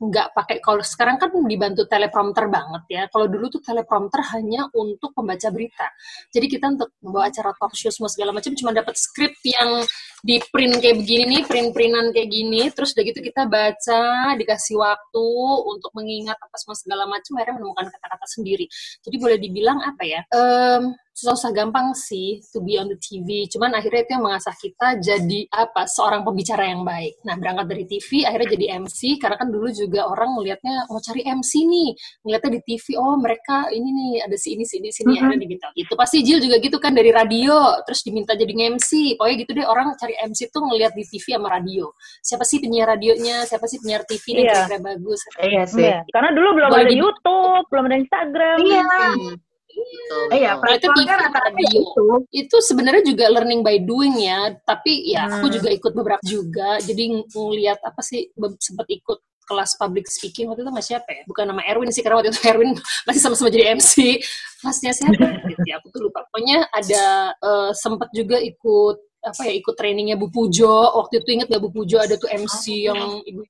[0.02, 3.04] nggak pakai kalau sekarang kan dibantu teleprompter banget ya.
[3.14, 5.86] Kalau dulu tuh teleprompter hanya untuk pembaca berita.
[6.34, 9.86] Jadi kita untuk membawa acara talk show semua segala macam cuma dapat skrip yang
[10.26, 15.28] di print kayak begini nih, print-printan kayak gini, terus udah gitu kita baca, dikasih waktu
[15.70, 18.66] untuk mengingat apa semua segala macam, akhirnya menemukan kata-kata sendiri.
[19.06, 20.26] Jadi boleh dibilang apa ya?
[20.34, 23.48] Em, susah-susah gampang sih to be on the TV.
[23.48, 25.88] Cuman akhirnya itu yang mengasah kita jadi apa?
[25.88, 27.24] Seorang pembicara yang baik.
[27.24, 31.22] Nah, berangkat dari TV akhirnya jadi MC karena kan dulu juga orang melihatnya mau cari
[31.22, 31.90] MC nih.
[32.24, 35.68] Ngeliatnya di TV, oh mereka ini nih ada si ini si ini sini akhirnya diminta.
[35.74, 39.16] Itu pasti Jill juga gitu kan dari radio terus diminta jadi MC.
[39.16, 41.92] Pokoknya gitu deh orang cari MC tuh ngeliat di TV sama radio.
[42.20, 44.54] Siapa sih penyiar radionya, siapa sih penyiar TV yang Iya.
[44.66, 45.20] kira-kira bagus.
[45.38, 45.86] Iya sih.
[45.86, 46.00] Iya.
[46.10, 48.58] Karena dulu belum Boleh ada di- YouTube, belum ada Instagram.
[48.62, 48.84] Iya.
[48.86, 49.36] Hmm.
[49.76, 50.64] Betul, Iya, betul.
[50.64, 52.06] platformnya TV, rata-rata itu.
[52.32, 54.40] itu sebenarnya juga learning by doing ya.
[54.62, 55.56] Tapi ya aku Hmm.
[55.56, 56.80] juga ikut beberapa juga.
[56.80, 61.22] Jadi ng- ngeliat apa sih sempat ikut kelas public speaking waktu itu sama siapa ya?
[61.26, 62.72] Bukan nama Erwin sih karena waktu itu Erwin
[63.06, 64.18] masih sama-sama jadi MC
[64.58, 66.26] kelasnya siapa gitu ya aku tuh lupa.
[66.30, 67.04] Pokoknya ada
[67.38, 70.70] eh, sempat juga ikut apa ya ikut trainingnya Bu Pujo.
[70.98, 71.98] Waktu itu inget gak Bu Pujo?
[71.98, 73.46] Ada tuh MC yang Ah, ah,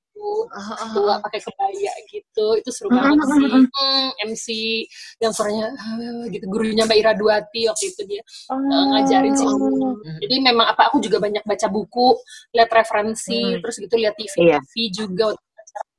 [0.92, 4.46] tua pakai kebaya gitu itu seru banget sih mm, Hmm, MC
[5.20, 8.56] yang suaranya ah, gitu gurunya Mbak Ira Duati waktu itu dia Oh.
[8.56, 10.18] eh, ngajarin sih Hmm.
[10.22, 12.16] jadi memang apa aku juga banyak baca buku
[12.52, 13.60] lihat referensi Hmm.
[13.60, 14.58] terus gitu lihat TV Iya.
[14.62, 15.26] TV juga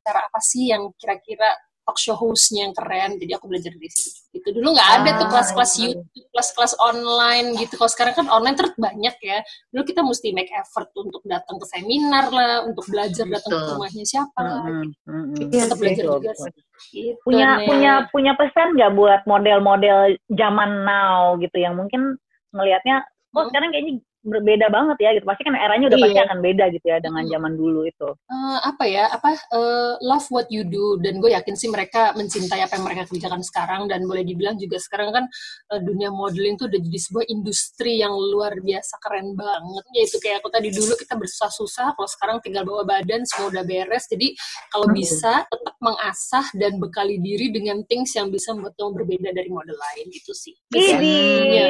[0.02, 1.52] cara apa sih yang kira-kira
[1.88, 5.24] talk show hostnya yang keren jadi aku belajar dari situ itu dulu nggak ada tuh
[5.24, 5.84] Ah, kelas-kelas iya.
[5.96, 9.40] YouTube kelas-kelas online gitu kalau sekarang kan online terus banyak ya
[9.72, 14.04] dulu kita mesti make effort untuk datang ke seminar lah untuk belajar datang ke rumahnya
[14.04, 15.48] siapa lah Mm-mm, mm-mm.
[15.48, 15.82] Iya tetap sih.
[15.82, 16.54] belajar juga sih
[16.88, 17.66] Gitu, Punya Nek.
[17.66, 19.98] punya punya pesan nggak buat model-model
[20.30, 22.20] zaman now gitu yang mungkin
[22.52, 23.50] ngelihatnya kok Hmm.
[23.50, 25.26] sekarang kayaknya berbeda banget ya gitu.
[25.26, 26.26] Pasti kan eranya udah pasti Iya.
[26.26, 27.32] akan beda gitu ya dengan Hmm.
[27.32, 28.10] zaman dulu itu.
[28.28, 32.60] Eh, apa ya apa eh, love what you do dan gue yakin sih mereka mencintai
[32.60, 35.26] apa yang mereka kerjakan sekarang dan boleh dibilang juga sekarang kan
[35.70, 40.40] eh, dunia modeling tuh udah jadi sebuah industri yang luar biasa keren banget yaitu kayak
[40.40, 44.34] aku tadi dulu kita bersusah-susah kalau sekarang tinggal bawa badan semua udah beres jadi
[44.70, 44.96] kalau Hmm.
[44.96, 49.76] bisa tetap mengasah dan bekali diri dengan things yang bisa membuat kamu berbeda dari model
[49.76, 51.06] lain gitu sih Ini.
[51.48, 51.68] Iya.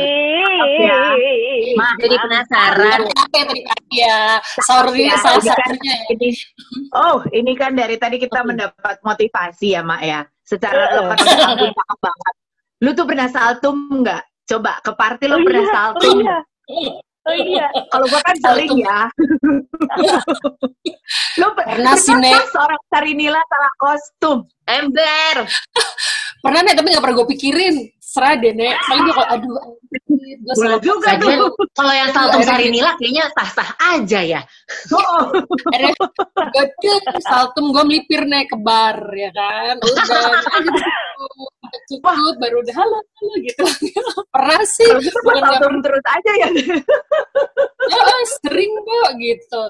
[0.77, 0.99] ya.
[1.97, 3.00] Jadi penasaran.
[3.04, 4.19] ya tadi pagi ya
[4.62, 6.06] sorry Ya, salah ini kan- satunya ya.
[6.10, 6.30] ini
[6.93, 11.97] oh ini kan dari tadi kita mendapat motivasi ya mak ya secara lo kan cakep
[12.00, 12.34] banget
[12.78, 16.38] lu tuh pernah saltum nggak coba ke party lo Oh pernah iya, oh saltum iya.
[17.23, 17.67] Oh iya.
[17.89, 18.80] kalau gua kan sering Saltum.
[18.80, 19.00] ya
[21.38, 25.36] lu per- Pernah kan seorang Sarinila salah kostum Ember.
[26.38, 27.76] pernah nih tapi nggak pernah gue pikirin
[28.17, 28.75] serah deh nek.
[28.89, 29.53] Paling gue kalau aduh
[30.17, 31.53] gue salah juga tuh.
[31.77, 34.41] Kalau yang saltum Sarinila kayaknya sah-sah aja ya.
[34.89, 39.77] Oh, gue tuh saltum gue melipir nih ke bar ya kan?
[39.77, 40.03] Udah
[41.89, 43.63] cukup baru udah halo halo gitu
[44.34, 46.49] pernah sih gitu bukan nggak saltum terus aja ya
[47.88, 48.03] Ya,
[48.43, 49.62] sering kok gitu.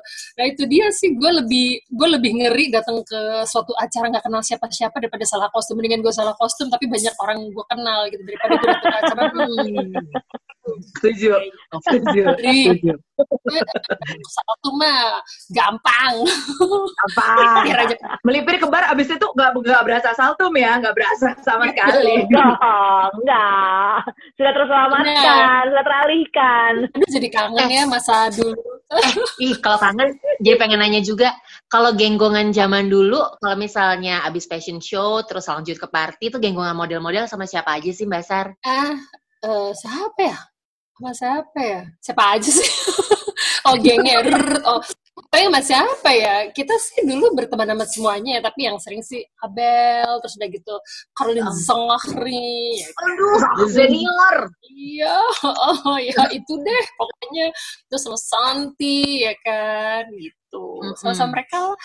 [0.42, 4.42] Nah itu dia sih gue lebih gue lebih ngeri datang ke suatu acara nggak kenal
[4.42, 5.78] siapa-siapa daripada salah kostum.
[5.78, 9.22] Mendingan gue salah kostum tapi banyak orang gue kenal gitu daripada gue datang ke acara.
[9.30, 9.94] Hmm,
[10.98, 11.32] setuju
[11.84, 12.94] setuju setuju
[14.28, 16.16] salah tuh mah gampang.
[17.78, 22.28] aja melipir ke bar abis itu nggak nggak berasa saltum ya nggak berasa sama sekali
[22.28, 23.98] Enggak, enggak.
[24.36, 26.74] Sudah terselamatkan, sudah teralihkan.
[26.94, 28.62] Aduh jadi kangen ya masa dulu.
[29.44, 31.36] Ih, kalau kangen, jadi pengen nanya juga,
[31.68, 36.78] kalau genggongan zaman dulu, kalau misalnya abis fashion show, terus lanjut ke party, itu genggongan
[36.78, 38.48] model-model sama siapa aja sih, Mbak Sar?
[38.64, 38.96] Ah,
[39.44, 40.40] eh, siapa ya?
[40.98, 41.82] Sama siapa ya?
[42.02, 42.70] Siapa aja sih?
[43.70, 44.18] oh, gengnya.
[44.66, 44.82] Oh,
[45.30, 46.36] tapi sama siapa ya?
[46.50, 50.74] Kita sih dulu berteman sama semuanya ya, tapi yang sering sih Abel, terus udah gitu
[51.14, 52.82] Caroline Zongahri.
[52.82, 53.38] Ya, Aduh,
[53.70, 54.38] senior.
[54.74, 57.54] iya, oh ya itu deh pokoknya.
[57.86, 60.82] Terus sama Santi, ya kan, gitu.
[60.98, 61.82] Sama-sama mereka lah.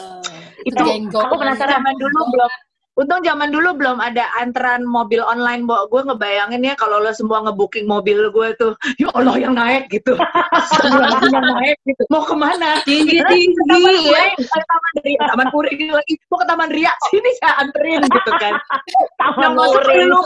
[0.00, 1.28] Eh, Itu genggongan.
[1.28, 1.82] aku penasaran.
[2.00, 2.52] dulu belum
[2.94, 5.90] Untung zaman dulu belum ada antrean mobil online, Bo.
[5.90, 8.70] Gue ngebayangin ya kalau lo semua ngebooking mobil gue tuh,
[9.02, 10.14] ya Allah yang naik gitu.
[10.78, 12.06] Semua yang naik gitu.
[12.06, 12.78] Mau ke mana?
[12.86, 13.58] Tinggi Taman tinggi
[14.06, 14.22] ya.
[14.30, 16.14] Puri, ke Taman Ria, Taman Puri lagi.
[16.30, 18.54] Mau ke Taman Ria, sini saya anterin gitu kan.
[19.20, 19.96] Taman Yang masuk Puri.
[20.06, 20.18] lu,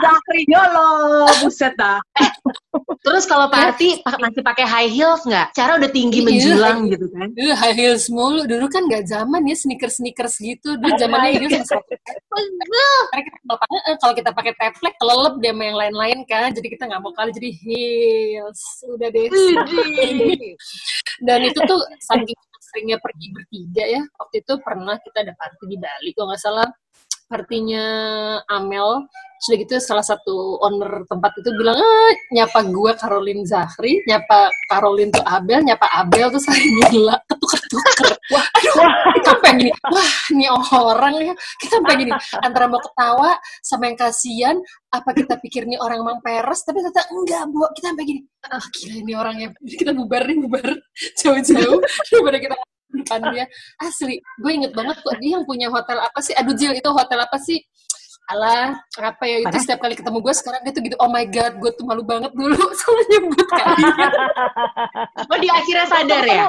[0.00, 0.40] Zakri.
[0.48, 1.98] Ya Allah, buset dah.
[3.04, 5.52] Terus kalau party pa- masih pakai high heels nggak?
[5.52, 6.26] Cara udah tinggi Iya.
[6.26, 7.28] menjulang gitu kan?
[7.36, 8.48] Dulu high heels mulu.
[8.48, 10.80] Dulu kan nggak zaman ya sneakers-sneakers gitu.
[10.80, 11.68] Dulu zamannya heels
[12.14, 12.84] Karena
[13.44, 16.48] kalau pakai, eh, kalau kita pakai teplek kelelep dia sama yang lain-lain kan.
[16.54, 18.62] Jadi kita nggak mau kalah jadi heels.
[18.90, 19.28] Udah deh.
[21.26, 22.38] Dan itu tuh saking
[22.74, 24.02] seringnya pergi bertiga ya.
[24.18, 26.10] Waktu itu pernah kita ada party di Bali.
[26.16, 26.68] Kalau nggak salah
[27.28, 27.84] partinya
[28.50, 29.06] Amel.
[29.44, 35.12] Sudah gitu salah satu owner tempat itu bilang, eh, nyapa gue Caroline Zahri, nyapa Caroline
[35.12, 37.82] tuh Abel, nyapa Abel tuh saya gila, ketuk-ketuk.
[38.32, 38.88] Wah, aduh,
[39.20, 43.98] kita sampai gini, wah ini orang ya, kita sampai gini, antara mau ketawa sama yang
[44.00, 44.56] kasihan,
[44.88, 48.64] apa kita pikir nih orang emang peres, tapi ternyata enggak, Bu, kita sampai gini, ah
[48.64, 50.68] gila ini orangnya, kita bubar nih, bubar,
[51.20, 52.56] jauh-jauh, daripada kita
[53.02, 53.44] depan dia,
[53.82, 57.18] asli, gue inget banget kok, dia yang punya hotel apa sih, aduh Jil, itu hotel
[57.18, 57.58] apa sih,
[58.24, 58.72] Alah,
[59.04, 61.70] apa ya itu setiap kali ketemu gue sekarang dia tuh gitu, oh my god, gue
[61.76, 64.12] tuh malu banget dulu soalnya nyebut kalian.
[65.30, 66.48] Oh di akhirnya sadar ya?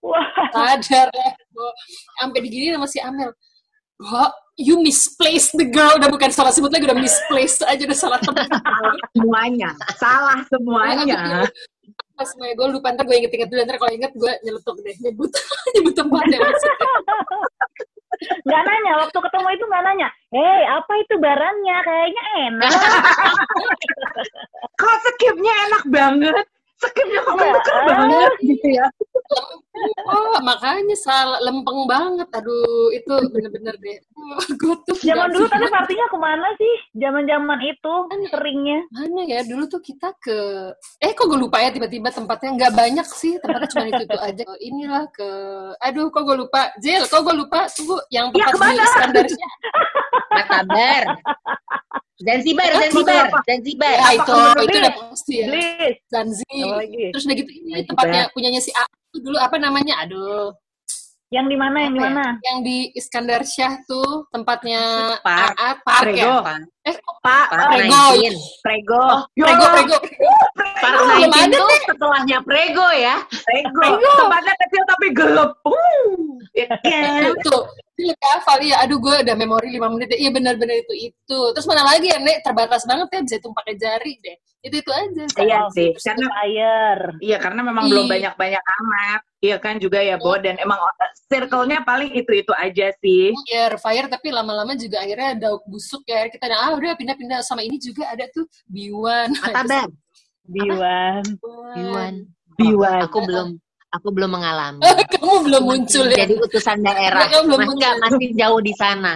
[0.00, 1.68] Wah, sadar ya Bo.
[2.16, 3.30] sampai digini sama si Amel
[4.00, 4.24] Bo,
[4.56, 8.48] you misplaced the girl udah bukan salah sebut lagi udah misplaced aja udah salah tempat
[9.12, 9.70] Semuanya.
[10.00, 11.46] Salah semuanya.
[12.14, 15.30] Pas semuanya gue lupa ntar gue inget-inget dulu ntar kalau inget gue nyeletuk deh nyebut
[15.74, 16.76] nyebut tempatnya maksudnya
[18.46, 22.72] nggak nanya waktu ketemu itu nggak nanya, hei apa itu barangnya kayaknya enak.
[24.80, 26.46] Kok skipnya enak banget.
[26.82, 27.38] Skipnya kok Iya.
[27.38, 28.86] mendekat banget gitu ya.
[30.04, 33.98] oh makanya salah lempeng banget aduh itu bener-bener deh
[34.52, 35.68] gue tuh Zaman dulu bisa.
[35.68, 36.74] partinya ke mana sih?
[36.94, 37.94] Zaman-zaman itu
[38.28, 38.78] seringnya.
[38.90, 43.06] mana ya dulu tuh kita ke eh kok gue lupa ya tiba-tiba tempatnya nggak banyak
[43.08, 45.28] sih tempatnya cuma itu itu aja Oh, inilah ke
[45.80, 48.84] aduh kok gue lupa Jil kok gue lupa tunggu yang Ya, tempat di ke mana?
[52.14, 53.94] Zanzibar, Zanzibar, Zanzibar.
[53.94, 55.96] ya itu itu udah pasti ya Iblis.
[56.06, 57.02] Zanzi Apa lagi?
[57.10, 57.88] terus udah gitu ini Zanzibar.
[57.88, 60.52] tempatnya punyanya si A itu dulu apa namanya aduh
[61.28, 61.76] Yang di mana?
[61.80, 62.04] Yang di ya?
[62.04, 62.26] mana?
[62.44, 65.56] yang di Iskandar Syah tuh tempatnya Park.
[65.56, 66.32] Aat Park ya Prego.
[66.82, 68.02] eh kok Pak, Prego.
[68.20, 68.36] 19.
[68.60, 69.02] Prego.
[69.32, 69.96] Ya Prego Allah, Prego
[70.82, 73.16] Oh, belum 19 ada tuh setelahnya Prego ya.
[73.30, 73.82] Prego.
[74.18, 75.50] Tempatnya kecil tapi gelap.
[75.62, 77.32] Uh, ya kan?
[77.38, 77.56] tuh itu
[78.02, 81.86] lebih hafal ya aduh gue udah memori 5 menit iya benar-benar itu itu terus mana
[81.86, 85.58] lagi ya nek terbatas banget ya bisa hitung pakai jari deh itu itu aja Iya
[85.62, 87.02] Oh, sih, Terus karena Fire.
[87.18, 88.12] Iya karena memang belum Iya.
[88.14, 89.20] banyak-banyak amat.
[89.42, 93.34] Iya kan juga ya Bo dan emang uh, circle-nya paling itu-itu aja sih.
[93.50, 97.74] ya fire tapi lama-lama juga akhirnya dauk busuk ya kita ah udah pindah-pindah sama ini
[97.78, 99.86] juga ada tuh biwan Matabar.
[100.46, 101.22] Biwan.
[101.76, 102.14] Biwan.
[102.58, 103.00] Biwan.
[103.06, 103.48] Aku belum
[103.92, 104.80] aku belum mengalami.
[105.12, 107.28] kamu belum muncul ya Jadi utusan daerah.
[107.28, 109.14] Mereka belum Mas enggak, masih jauh di sana.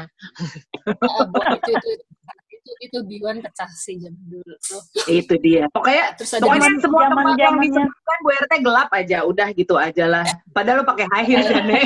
[1.01, 2.05] Bo, itu, itu, itu,
[2.53, 5.67] itu, itu biwan pecah sih zaman dulu tuh Itu dia.
[5.73, 9.19] Pokoknya terus ada pokoknya Zaman- semua tempat yang disebutkan Bu RT gelap aja.
[9.27, 10.25] Udah gitu aja lah.
[10.55, 11.85] Padahal lo pakai high heels kan, Nek.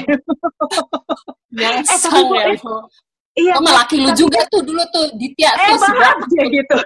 [1.50, 2.87] tapi ya eh, Bo.
[3.33, 3.55] Iya.
[3.57, 6.77] Oh, laki lu juga tuh dulu tuh Ditya Eh, tuh si maaf ya gitu.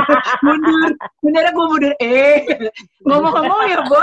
[0.44, 0.90] mundur.
[1.20, 1.92] Benernya gue mundur.
[1.96, 2.36] Eh,
[3.02, 4.02] ngomong-ngomong ya, Bo.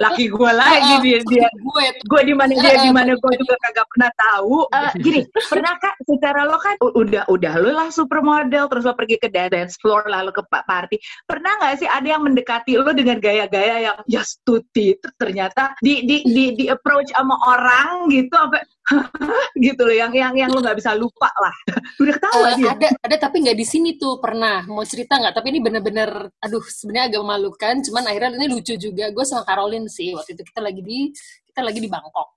[0.00, 3.54] Laki gue lagi dia dia gue gue di mana dia di Eh, mana gue juga
[3.60, 4.66] kagak pernah tahu.
[4.66, 9.16] Eh, gini, pernah kak secara lo kan udah udah lo lah supermodel terus lo pergi
[9.16, 10.98] ke dance floor lalu ke pa- party.
[11.22, 16.02] Pernah nggak sih ada yang mendekati lo dengan gaya-gaya yang ya stuti Terus ternyata di
[16.02, 18.58] di di di approach sama orang gitu sampai
[19.64, 21.54] gitu loh yang yang yang lo nggak bisa lupa lah.
[22.02, 22.70] udah ketawa Eh, dia.
[22.74, 24.66] ada ada tapi nggak di sini tuh pernah.
[24.66, 25.34] Mau cerita nggak?
[25.38, 26.10] Tapi ini bener-bener
[26.42, 27.74] aduh sebenarnya agak memalukan.
[27.86, 29.08] Cuman akhirnya ini lucu juga.
[29.14, 30.98] Gue sama Caroline sih waktu itu kita lagi di
[31.46, 32.28] kita lagi di Bangkok.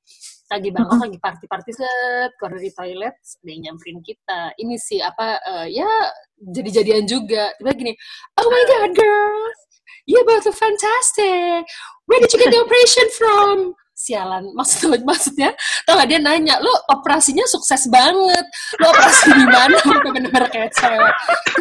[0.46, 4.54] Lagi di Bangkok lagi party-party set keluar dari toilet ada yang nyamperin kita.
[4.62, 5.90] Ini sih apa eh, ya
[6.38, 7.50] jadi-jadian juga.
[7.58, 7.94] Tiba gini
[8.38, 9.60] oh my god girls
[10.06, 11.66] you both are fantastic.
[12.06, 13.74] Where did you get the operation from
[14.06, 14.44] sialan.
[14.58, 15.50] Maksud maksudnya
[15.90, 18.46] tau gak dia nanya lo operasinya sukses banget.
[18.78, 19.78] Lo operasi di mana?
[20.06, 21.14] Bener-bener kayak cewek.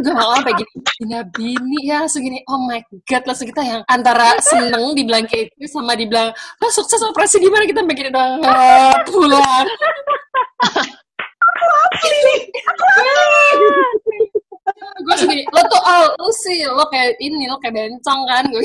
[0.05, 3.81] Gue mau apa gini bina bini ya langsung gini oh my god langsung kita yang
[3.89, 6.31] antara seneng dibilang kayak itu sama dibilang
[6.61, 7.65] lo sukses operasi di mana?
[7.65, 8.45] Kita begini doang.
[8.45, 9.67] "Ah, pulang.
[15.05, 18.45] Gue langsung gini lo tuh oh lo sih lo kayak ini lo kayak bencong kan?
[18.53, 18.63] Gue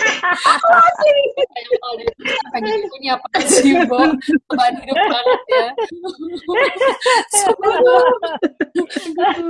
[0.00, 1.42] gitu.
[1.50, 4.00] Kayak, oh, dia- sampai lagi ini apa sih, Bo?
[4.48, 5.66] Beban hidup banget ya.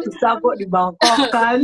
[0.04, 1.58] Bisa kok di Bangkok kan.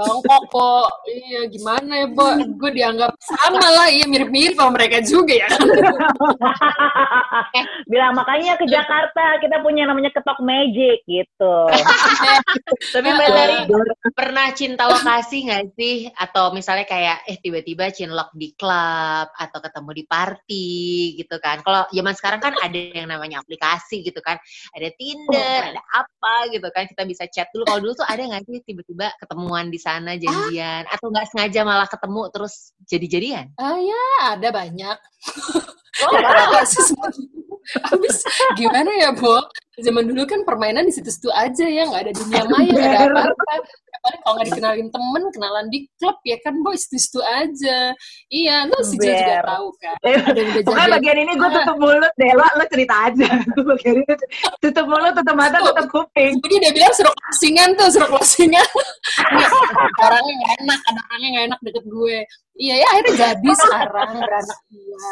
[0.00, 0.88] Bangkok kok.
[1.04, 2.24] Iya, gimana ya, Bo?
[2.56, 5.48] Gue dianggap sama lah, iya mirip-mirip sama mereka juga ya.
[7.92, 11.56] Bilang makanya ke Jakarta kita punya namanya ketok magic gitu.
[12.96, 13.56] Tapi Mbak Tari
[14.18, 16.08] pernah cinta lokasi nggak sih?
[16.16, 20.70] Atau misalnya kayak eh tiba-tiba cinlok di klub atau ketemu di party
[21.20, 21.60] gitu kan?
[21.60, 24.40] Kalau zaman sekarang kan ada yang namanya aplikasi gitu kan?
[24.72, 26.88] Ada Tinder, ada apa gitu kan?
[26.88, 27.68] Kita bisa chat dulu.
[27.68, 31.88] Kalau dulu tuh ada nggak sih tiba-tiba ketemuan di sana janjian atau nggak sengaja malah
[31.90, 32.54] ketemu terus
[32.86, 33.46] jadi-jadian?
[33.58, 34.04] Ah ya,
[34.38, 34.98] ada banyak.
[36.06, 36.12] Oh.
[37.70, 38.16] Habis
[38.58, 39.38] gimana ya, Bo?
[39.80, 43.54] Zaman dulu kan permainan di situ-situ aja ya, nggak ada dunia maya, nggak ada apa-apa.
[44.00, 47.92] Paling kalau nggak dikenalin temen, kenalan di klub ya kan, Bo, situ-situ aja.
[48.32, 49.96] Iya, lu si Jo juga tahu kan.
[50.08, 53.28] Eh, Ada Pokoknya bagian ini gue tutup mulut deh, lo, lo cerita aja.
[53.76, 54.14] bagian ini
[54.64, 56.32] tutup mulut, tutup mata, tutup kuping.
[56.40, 58.68] Jadi dia bilang suruh closingan tuh, suruh closingan.
[60.04, 62.18] Orangnya nggak enak, ada orangnya nggak enak deket gue.
[62.60, 64.58] Iya ya, akhirnya jadi sekarang beranak.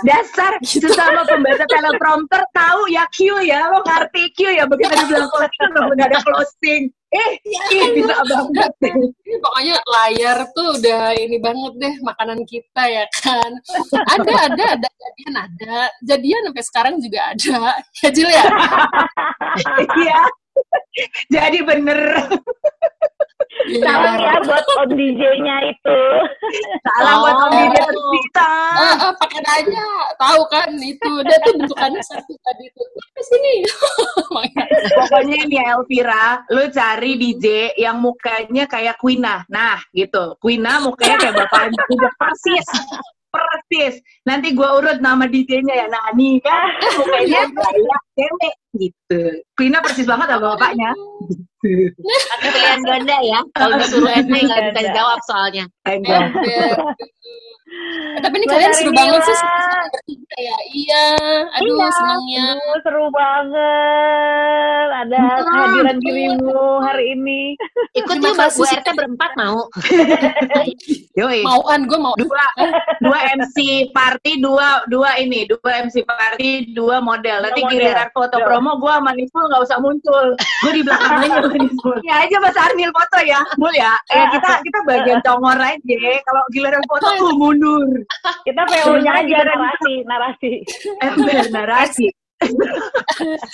[0.04, 4.64] Dasar sesama pembaca teleprompter tahu ya Q ya, lo ngerti Q ya.
[4.68, 6.82] Begitu dibilang closing, lo ada closing.
[7.08, 7.30] Eh,
[7.72, 8.92] ih, bisa banget deh.
[9.40, 13.48] Pokoknya layar tuh udah ini banget deh makanan kita ya kan.
[14.12, 15.76] Ada, ada, ada jadian ada.
[16.04, 17.80] Jadian sampai sekarang juga ada.
[18.04, 18.44] Ya Jil ya?
[20.04, 20.20] Iya.
[21.34, 22.00] Jadi bener.
[23.80, 26.00] Salam ya buat Om DJ-nya itu.
[26.84, 27.56] Salah buat Om Oh.
[27.56, 28.50] Didi tersisa.
[28.76, 29.86] Ah, ah, pakai aja.
[30.20, 31.12] Tahu kan itu.
[31.24, 32.86] Dia tuh bentukannya satu tadi tuh.
[33.16, 33.54] Ke sini.
[35.00, 39.42] Pokoknya nih Elvira, lu cari DJ yang mukanya kayak Quina.
[39.50, 40.36] Nah, gitu.
[40.38, 42.66] Quina mukanya kayak bapak udah persis.
[43.28, 43.94] Persis.
[44.24, 45.86] Nanti gua urut nama DJ-nya ya.
[45.88, 46.68] Nah, nih kan
[47.00, 49.20] mukanya kayak cewek gitu.
[49.58, 50.94] Quina persis banget sama bapaknya.
[50.94, 53.40] Atau pilihan ganda ya?
[53.58, 55.64] Kalau disuruh SD nggak bisa dijawab soalnya.
[55.84, 56.30] Enggak.
[57.68, 59.36] Eh, tapi ini Mbak kalian seru banget sih
[59.88, 60.56] bertiga ya.
[60.68, 61.04] Iya.
[61.54, 62.46] Aduh, Iya, senangnya.
[62.50, 64.88] aduh, seru banget.
[64.98, 66.02] Ada Hmm, kehadiran betul.
[66.02, 67.40] dirimu hari ini.
[67.94, 68.76] Ikut yuk Bu Siti.
[68.78, 69.68] RT berempat mau.
[71.18, 71.40] Yoi.
[71.42, 72.14] Mauan gue mau.
[72.16, 72.44] Dua,
[73.00, 73.56] dua MC
[73.90, 77.42] party, dua dua ini, dua MC party, dua model.
[77.42, 77.72] Nanti model.
[77.74, 80.26] giliran foto promo gue sama Niful nggak usah muncul.
[80.64, 81.36] Gue di belakang aja.
[82.08, 83.92] Ya aja Mas Arnil foto ya, Mul ya.
[84.08, 85.78] Ya kita kita bagian congor aja.
[86.22, 88.06] Kalau giliran foto tuh mundur.
[88.46, 90.52] Kita PO-nya aja narasi, narasi.
[91.02, 92.06] ember narasi.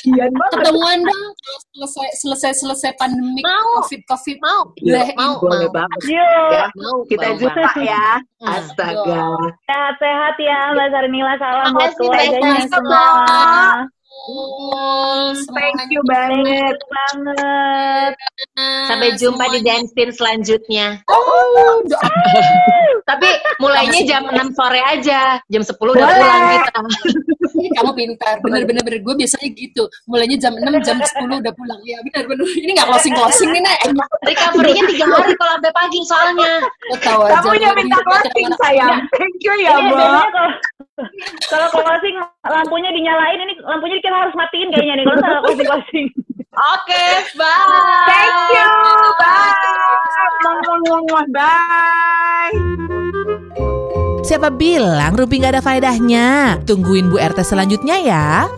[0.05, 0.61] Kian banget.
[0.61, 1.25] Ketemuan dong
[1.73, 3.81] selesai selesai selesai pandemi Mau.
[3.81, 4.61] covid covid Mau.
[4.77, 5.77] Boleh, mau, Boleh mau.
[5.81, 6.01] banget.
[6.05, 8.07] Yuk, Ya, Mau, kita mau, jumpa ya.
[8.45, 8.53] Hmm.
[8.61, 9.25] Astaga.
[9.64, 11.35] sehat-sehat ya Mbak Sarnila.
[11.40, 13.05] Salam buat keluarganya semua.
[15.53, 16.77] Thank you banget.
[16.81, 18.12] banget.
[18.88, 20.87] Sampai jumpa di dance scene selanjutnya.
[21.12, 21.85] Oh.
[23.11, 23.29] Tapi
[23.61, 25.38] mulainya jam 6 sore aja.
[25.53, 26.79] Jam 10 udah pulang kita.
[27.55, 29.00] Kamu pintar, bener-bener bener.
[29.05, 29.85] Gue biasanya gitu.
[30.09, 31.81] Mulainya jam 6, jam 10 udah pulang.
[31.85, 32.48] Ya bener-bener.
[32.48, 33.79] Ini gak closing-closing nih, Nek.
[34.29, 36.53] Recovery-nya 3 hari kalau sampai pagi soalnya.
[37.05, 39.05] Kamu yang minta closing sayang.
[39.12, 40.00] Thank you ya, Ini Bo.
[41.51, 45.67] Kalau kalau closing lampunya dinyalain ini lampunya kita harus matiin kayaknya nih kalau salah closing
[45.67, 46.07] closing.
[46.55, 47.05] Oke,
[47.35, 48.07] bye.
[48.07, 48.71] Thank you.
[49.19, 49.75] Bye.
[51.35, 52.55] Bye.
[54.25, 56.57] Siapa bilang Ruby nggak ada faedahnya?
[56.63, 58.49] Tungguin Bu RT selanjutnya ya.